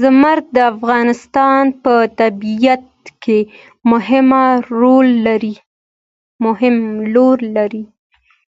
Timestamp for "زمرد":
0.00-0.44